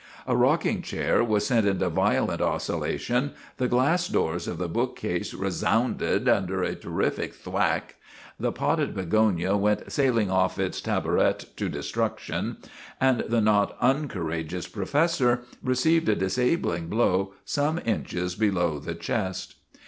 [0.25, 6.27] A rocking chair was sent into violent oscillation, the glass doors of the bookcase resounded
[6.27, 7.97] under a terrific thwack,
[8.39, 12.57] the potted begonia went sailing off its tabouret to destruction,
[12.99, 19.53] and the not uncourageous professor received a disabling blow some inches be low the chest.